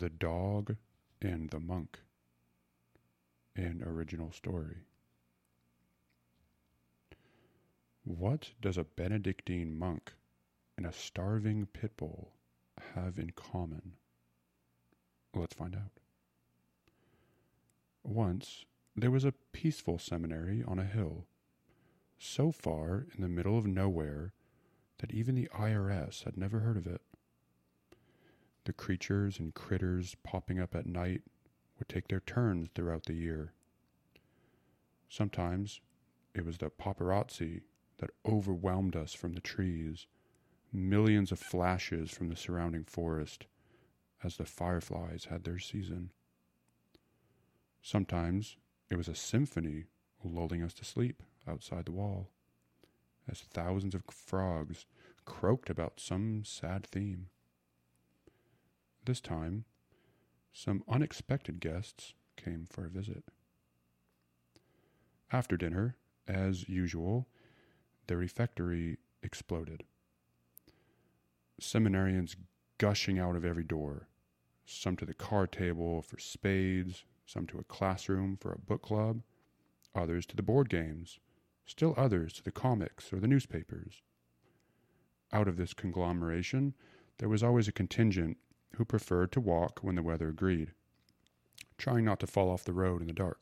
The 0.00 0.08
Dog 0.08 0.76
and 1.20 1.50
the 1.50 1.60
Monk, 1.60 1.98
an 3.54 3.82
original 3.84 4.32
story. 4.32 4.78
What 8.04 8.52
does 8.62 8.78
a 8.78 8.84
Benedictine 8.84 9.78
monk 9.78 10.14
and 10.78 10.86
a 10.86 10.92
starving 10.94 11.66
pit 11.66 11.98
bull 11.98 12.32
have 12.94 13.18
in 13.18 13.32
common? 13.32 13.92
Let's 15.34 15.54
find 15.54 15.76
out. 15.76 15.92
Once 18.02 18.64
there 18.96 19.10
was 19.10 19.26
a 19.26 19.34
peaceful 19.52 19.98
seminary 19.98 20.64
on 20.66 20.78
a 20.78 20.84
hill, 20.84 21.26
so 22.16 22.50
far 22.50 23.04
in 23.14 23.20
the 23.20 23.28
middle 23.28 23.58
of 23.58 23.66
nowhere 23.66 24.32
that 25.00 25.12
even 25.12 25.34
the 25.34 25.50
IRS 25.54 26.24
had 26.24 26.38
never 26.38 26.60
heard 26.60 26.78
of 26.78 26.86
it. 26.86 27.02
The 28.64 28.72
creatures 28.72 29.38
and 29.38 29.54
critters 29.54 30.16
popping 30.22 30.60
up 30.60 30.74
at 30.74 30.86
night 30.86 31.22
would 31.78 31.88
take 31.88 32.08
their 32.08 32.20
turns 32.20 32.68
throughout 32.74 33.04
the 33.04 33.14
year. 33.14 33.52
Sometimes 35.08 35.80
it 36.34 36.44
was 36.44 36.58
the 36.58 36.70
paparazzi 36.70 37.62
that 37.98 38.10
overwhelmed 38.24 38.96
us 38.96 39.12
from 39.12 39.32
the 39.32 39.40
trees, 39.40 40.06
millions 40.72 41.32
of 41.32 41.38
flashes 41.38 42.10
from 42.10 42.28
the 42.28 42.36
surrounding 42.36 42.84
forest 42.84 43.46
as 44.22 44.36
the 44.36 44.44
fireflies 44.44 45.26
had 45.26 45.44
their 45.44 45.58
season. 45.58 46.10
Sometimes 47.82 48.56
it 48.90 48.96
was 48.96 49.08
a 49.08 49.14
symphony 49.14 49.86
lulling 50.22 50.62
us 50.62 50.74
to 50.74 50.84
sleep 50.84 51.22
outside 51.48 51.86
the 51.86 51.92
wall, 51.92 52.28
as 53.28 53.40
thousands 53.40 53.94
of 53.94 54.04
frogs 54.10 54.86
croaked 55.24 55.70
about 55.70 55.98
some 55.98 56.44
sad 56.44 56.86
theme. 56.86 57.28
This 59.04 59.20
time, 59.20 59.64
some 60.52 60.82
unexpected 60.88 61.60
guests 61.60 62.14
came 62.36 62.66
for 62.68 62.84
a 62.84 62.90
visit. 62.90 63.24
After 65.32 65.56
dinner, 65.56 65.96
as 66.28 66.68
usual, 66.68 67.28
the 68.06 68.16
refectory 68.16 68.98
exploded. 69.22 69.84
Seminarians 71.60 72.36
gushing 72.78 73.18
out 73.18 73.36
of 73.36 73.44
every 73.44 73.64
door, 73.64 74.08
some 74.64 74.96
to 74.96 75.06
the 75.06 75.14
card 75.14 75.52
table 75.52 76.02
for 76.02 76.18
spades, 76.18 77.04
some 77.26 77.46
to 77.46 77.58
a 77.58 77.64
classroom 77.64 78.36
for 78.36 78.52
a 78.52 78.58
book 78.58 78.82
club, 78.82 79.22
others 79.94 80.26
to 80.26 80.36
the 80.36 80.42
board 80.42 80.68
games, 80.68 81.20
still 81.64 81.94
others 81.96 82.32
to 82.34 82.42
the 82.42 82.50
comics 82.50 83.12
or 83.12 83.20
the 83.20 83.28
newspapers. 83.28 84.02
Out 85.32 85.48
of 85.48 85.56
this 85.56 85.74
conglomeration, 85.74 86.74
there 87.18 87.28
was 87.28 87.42
always 87.42 87.68
a 87.68 87.72
contingent 87.72 88.36
who 88.76 88.84
preferred 88.84 89.32
to 89.32 89.40
walk 89.40 89.80
when 89.82 89.94
the 89.94 90.02
weather 90.02 90.28
agreed, 90.28 90.72
trying 91.78 92.04
not 92.04 92.20
to 92.20 92.26
fall 92.26 92.50
off 92.50 92.64
the 92.64 92.72
road 92.72 93.00
in 93.00 93.06
the 93.06 93.12
dark. 93.12 93.40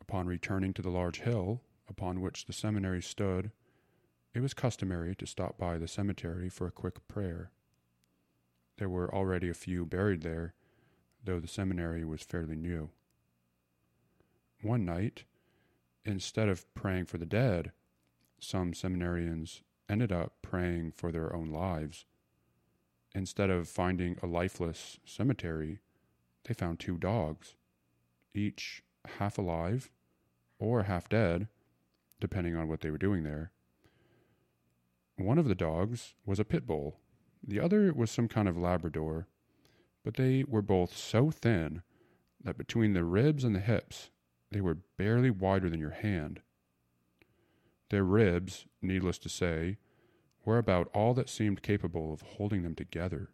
Upon 0.00 0.26
returning 0.26 0.72
to 0.74 0.82
the 0.82 0.90
large 0.90 1.20
hill 1.20 1.62
upon 1.88 2.20
which 2.20 2.46
the 2.46 2.52
seminary 2.52 3.02
stood, 3.02 3.50
it 4.34 4.40
was 4.40 4.54
customary 4.54 5.14
to 5.14 5.26
stop 5.26 5.56
by 5.56 5.78
the 5.78 5.88
cemetery 5.88 6.48
for 6.48 6.66
a 6.66 6.72
quick 6.72 7.06
prayer. 7.08 7.50
There 8.78 8.88
were 8.88 9.14
already 9.14 9.48
a 9.48 9.54
few 9.54 9.86
buried 9.86 10.22
there, 10.22 10.54
though 11.22 11.38
the 11.38 11.48
seminary 11.48 12.04
was 12.04 12.22
fairly 12.22 12.56
new. 12.56 12.90
One 14.60 14.84
night, 14.84 15.24
instead 16.04 16.48
of 16.48 16.72
praying 16.74 17.06
for 17.06 17.18
the 17.18 17.26
dead, 17.26 17.72
some 18.40 18.72
seminarians 18.72 19.60
ended 19.88 20.10
up 20.10 20.34
praying 20.42 20.92
for 20.96 21.12
their 21.12 21.34
own 21.34 21.50
lives. 21.50 22.04
Instead 23.14 23.50
of 23.50 23.68
finding 23.68 24.18
a 24.22 24.26
lifeless 24.26 24.98
cemetery, 25.04 25.78
they 26.44 26.54
found 26.54 26.80
two 26.80 26.98
dogs, 26.98 27.54
each 28.34 28.82
half 29.18 29.38
alive 29.38 29.90
or 30.58 30.82
half 30.82 31.08
dead, 31.08 31.48
depending 32.20 32.56
on 32.56 32.68
what 32.68 32.80
they 32.80 32.90
were 32.90 32.98
doing 32.98 33.22
there. 33.22 33.52
One 35.16 35.38
of 35.38 35.46
the 35.46 35.54
dogs 35.54 36.14
was 36.26 36.40
a 36.40 36.44
pit 36.44 36.66
bull, 36.66 36.98
the 37.46 37.60
other 37.60 37.92
was 37.92 38.10
some 38.10 38.26
kind 38.26 38.48
of 38.48 38.56
Labrador, 38.56 39.28
but 40.02 40.14
they 40.14 40.44
were 40.44 40.62
both 40.62 40.96
so 40.96 41.30
thin 41.30 41.82
that 42.42 42.58
between 42.58 42.94
the 42.94 43.04
ribs 43.04 43.44
and 43.44 43.54
the 43.54 43.60
hips, 43.60 44.10
they 44.50 44.60
were 44.60 44.78
barely 44.96 45.30
wider 45.30 45.68
than 45.68 45.80
your 45.80 45.90
hand. 45.90 46.40
Their 47.90 48.04
ribs, 48.04 48.66
needless 48.82 49.18
to 49.18 49.28
say, 49.28 49.78
were 50.44 50.58
about 50.58 50.90
all 50.94 51.14
that 51.14 51.28
seemed 51.28 51.62
capable 51.62 52.12
of 52.12 52.22
holding 52.22 52.62
them 52.62 52.74
together. 52.74 53.30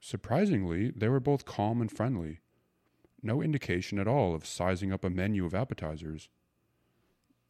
Surprisingly, 0.00 0.90
they 0.90 1.08
were 1.08 1.20
both 1.20 1.44
calm 1.44 1.80
and 1.80 1.90
friendly. 1.90 2.40
No 3.22 3.42
indication 3.42 3.98
at 3.98 4.06
all 4.06 4.34
of 4.34 4.46
sizing 4.46 4.92
up 4.92 5.04
a 5.04 5.10
menu 5.10 5.44
of 5.44 5.54
appetizers. 5.54 6.28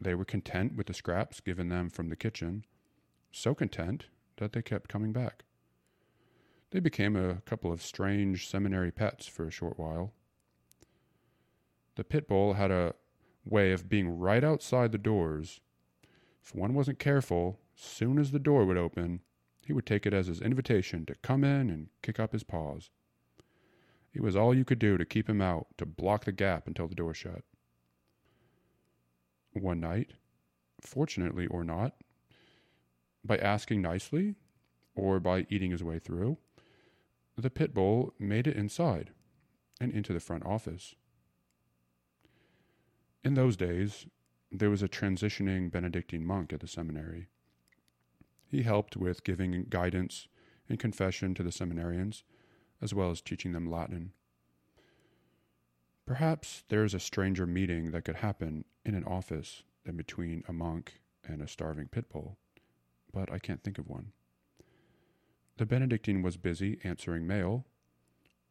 They 0.00 0.14
were 0.14 0.24
content 0.24 0.76
with 0.76 0.86
the 0.86 0.94
scraps 0.94 1.40
given 1.40 1.68
them 1.68 1.90
from 1.90 2.08
the 2.08 2.16
kitchen, 2.16 2.64
so 3.30 3.54
content 3.54 4.06
that 4.36 4.52
they 4.52 4.62
kept 4.62 4.88
coming 4.88 5.12
back. 5.12 5.44
They 6.70 6.80
became 6.80 7.16
a 7.16 7.42
couple 7.46 7.72
of 7.72 7.82
strange 7.82 8.48
seminary 8.48 8.90
pets 8.90 9.26
for 9.26 9.46
a 9.46 9.50
short 9.50 9.78
while. 9.78 10.12
The 11.96 12.04
pit 12.04 12.28
bull 12.28 12.54
had 12.54 12.70
a 12.70 12.94
way 13.44 13.72
of 13.72 13.88
being 13.88 14.18
right 14.18 14.44
outside 14.44 14.92
the 14.92 14.98
doors. 14.98 15.60
If 16.48 16.54
one 16.54 16.72
wasn't 16.72 16.98
careful, 16.98 17.60
soon 17.74 18.18
as 18.18 18.30
the 18.30 18.38
door 18.38 18.64
would 18.64 18.78
open, 18.78 19.20
he 19.66 19.74
would 19.74 19.84
take 19.84 20.06
it 20.06 20.14
as 20.14 20.28
his 20.28 20.40
invitation 20.40 21.04
to 21.04 21.14
come 21.16 21.44
in 21.44 21.68
and 21.68 21.90
kick 22.00 22.18
up 22.18 22.32
his 22.32 22.42
paws. 22.42 22.88
It 24.14 24.22
was 24.22 24.34
all 24.34 24.54
you 24.54 24.64
could 24.64 24.78
do 24.78 24.96
to 24.96 25.04
keep 25.04 25.28
him 25.28 25.42
out, 25.42 25.66
to 25.76 25.84
block 25.84 26.24
the 26.24 26.32
gap 26.32 26.66
until 26.66 26.88
the 26.88 26.94
door 26.94 27.12
shut. 27.12 27.44
One 29.52 29.78
night, 29.78 30.14
fortunately 30.80 31.46
or 31.48 31.64
not, 31.64 31.96
by 33.22 33.36
asking 33.36 33.82
nicely 33.82 34.34
or 34.94 35.20
by 35.20 35.46
eating 35.50 35.70
his 35.70 35.84
way 35.84 35.98
through, 35.98 36.38
the 37.36 37.50
pit 37.50 37.74
bull 37.74 38.14
made 38.18 38.46
it 38.46 38.56
inside 38.56 39.10
and 39.82 39.92
into 39.92 40.14
the 40.14 40.18
front 40.18 40.46
office. 40.46 40.94
In 43.22 43.34
those 43.34 43.54
days, 43.54 44.06
there 44.50 44.70
was 44.70 44.82
a 44.82 44.88
transitioning 44.88 45.70
Benedictine 45.70 46.24
monk 46.24 46.52
at 46.52 46.60
the 46.60 46.66
seminary. 46.66 47.28
He 48.46 48.62
helped 48.62 48.96
with 48.96 49.24
giving 49.24 49.66
guidance 49.68 50.28
and 50.68 50.78
confession 50.78 51.34
to 51.34 51.42
the 51.42 51.50
seminarians, 51.50 52.22
as 52.80 52.94
well 52.94 53.10
as 53.10 53.20
teaching 53.20 53.52
them 53.52 53.70
Latin. 53.70 54.12
Perhaps 56.06 56.64
there 56.68 56.84
is 56.84 56.94
a 56.94 57.00
stranger 57.00 57.46
meeting 57.46 57.90
that 57.90 58.04
could 58.04 58.16
happen 58.16 58.64
in 58.84 58.94
an 58.94 59.04
office 59.04 59.64
than 59.84 59.96
between 59.96 60.42
a 60.48 60.52
monk 60.52 61.00
and 61.22 61.42
a 61.42 61.48
starving 61.48 61.88
pit 61.88 62.08
bull, 62.08 62.38
but 63.12 63.30
I 63.30 63.38
can't 63.38 63.62
think 63.62 63.78
of 63.78 63.88
one. 63.88 64.12
The 65.58 65.66
Benedictine 65.66 66.22
was 66.22 66.36
busy 66.38 66.78
answering 66.84 67.26
mail 67.26 67.66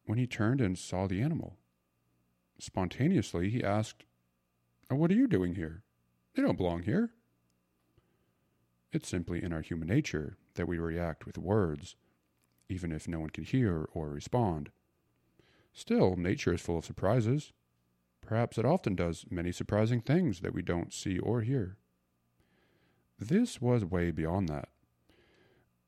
when 0.04 0.18
he 0.18 0.26
turned 0.26 0.60
and 0.60 0.78
saw 0.78 1.08
the 1.08 1.20
animal. 1.20 1.56
Spontaneously, 2.60 3.50
he 3.50 3.64
asked, 3.64 4.04
What 4.88 5.10
are 5.10 5.14
you 5.14 5.26
doing 5.26 5.56
here? 5.56 5.82
They 6.38 6.44
don't 6.44 6.56
belong 6.56 6.84
here. 6.84 7.10
It's 8.92 9.08
simply 9.08 9.42
in 9.42 9.52
our 9.52 9.60
human 9.60 9.88
nature 9.88 10.36
that 10.54 10.68
we 10.68 10.78
react 10.78 11.26
with 11.26 11.36
words, 11.36 11.96
even 12.68 12.92
if 12.92 13.08
no 13.08 13.18
one 13.18 13.30
can 13.30 13.42
hear 13.42 13.88
or 13.92 14.10
respond. 14.10 14.70
Still, 15.72 16.14
nature 16.14 16.54
is 16.54 16.60
full 16.60 16.78
of 16.78 16.84
surprises. 16.84 17.52
Perhaps 18.20 18.56
it 18.56 18.64
often 18.64 18.94
does 18.94 19.24
many 19.28 19.50
surprising 19.50 20.00
things 20.00 20.38
that 20.42 20.54
we 20.54 20.62
don't 20.62 20.92
see 20.92 21.18
or 21.18 21.40
hear. 21.40 21.76
This 23.18 23.60
was 23.60 23.84
way 23.84 24.12
beyond 24.12 24.48
that. 24.48 24.68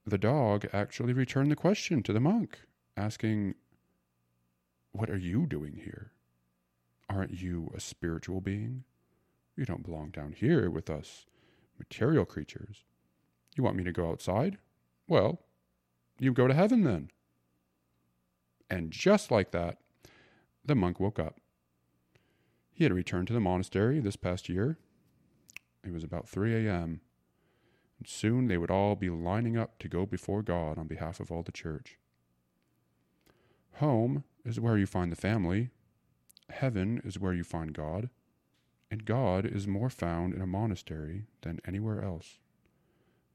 The 0.05 0.19
dog 0.19 0.67
actually 0.73 1.13
returned 1.13 1.53
the 1.53 1.55
question 1.55 2.03
to 2.03 2.13
the 2.13 2.19
monk, 2.19 2.59
asking, 2.97 3.55
What 4.91 5.11
are 5.11 5.17
you 5.17 5.47
doing 5.47 5.77
here? 5.85 6.11
Aren't 7.09 7.41
you 7.41 7.71
a 7.73 7.79
spiritual 7.79 8.41
being? 8.41 8.83
You 9.57 9.65
don't 9.65 9.85
belong 9.85 10.11
down 10.11 10.33
here 10.33 10.71
with 10.71 10.89
us 10.89 11.27
material 11.79 12.25
creatures. 12.25 12.85
You 13.57 13.65
want 13.65 13.77
me 13.77 13.85
to 13.85 13.93
go 13.93 14.11
outside? 14.11 14.59
Well, 15.09 15.41
you 16.19 16.33
go 16.33 16.47
to 16.47 16.55
heaven 16.55 16.85
then. 16.85 17.11
And 18.69 18.91
just 18.91 19.31
like 19.31 19.51
that, 19.51 19.79
the 20.65 20.75
monk 20.75 21.01
woke 21.01 21.19
up. 21.19 21.41
He 22.73 22.85
had 22.85 22.93
returned 22.93 23.27
to 23.29 23.35
the 23.35 23.41
monastery 23.41 24.01
this 24.01 24.17
past 24.17 24.49
year. 24.49 24.79
It 25.85 25.93
was 25.93 26.05
about 26.05 26.29
3 26.29 26.67
a.m 26.67 27.01
and 28.01 28.09
soon 28.09 28.49
they 28.49 28.57
would 28.57 28.71
all 28.71 28.97
be 28.97 29.11
lining 29.11 29.57
up 29.57 29.79
to 29.79 29.89
go 29.89 30.07
before 30.07 30.43
God 30.43 30.79
on 30.79 30.89
behalf 30.89 31.21
of 31.21 31.31
all 31.31 31.43
the 31.43 31.53
church. 31.53 31.99
Home 33.75 34.25
is 34.45 34.59
where 34.59 34.79
you 34.79 34.87
find 34.87 35.13
the 35.13 35.17
family, 35.17 35.69
heaven 36.49 37.01
is 37.05 37.21
where 37.21 37.35
you 37.35 37.45
find 37.45 37.75
God, 37.75 38.09
and 38.91 39.05
God 39.05 39.47
is 39.47 39.67
more 39.67 39.91
found 39.91 40.35
in 40.35 40.43
a 40.43 40.47
monastery 40.47 41.25
than 41.43 41.61
anywhere 41.65 42.03
else. 42.03 42.39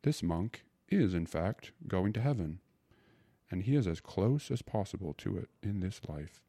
This 0.02 0.22
monk 0.22 0.63
is, 0.90 1.13
in 1.13 1.25
fact, 1.25 1.72
going 1.88 2.13
to 2.13 2.22
heaven, 2.22 2.60
and 3.50 3.63
he 3.63 3.75
is 3.75 3.88
as 3.88 4.02
close 4.02 4.52
as 4.52 4.62
possible 4.62 5.13
to 5.19 5.38
it 5.38 5.50
in 5.63 5.80
this 5.80 6.02
life. 6.07 6.42